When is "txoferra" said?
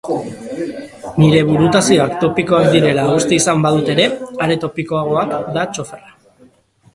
5.77-6.19